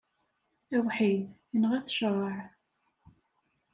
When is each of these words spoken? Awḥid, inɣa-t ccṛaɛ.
Awḥid, 0.77 1.25
inɣa-t 1.55 1.93
ccṛaɛ. 1.95 2.39